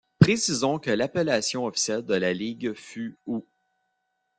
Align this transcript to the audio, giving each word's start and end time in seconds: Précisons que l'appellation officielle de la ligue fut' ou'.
Précisons 0.17 0.79
que 0.79 0.89
l'appellation 0.89 1.67
officielle 1.67 2.03
de 2.03 2.15
la 2.15 2.33
ligue 2.33 2.73
fut' 2.73 3.19
ou'. 3.27 3.45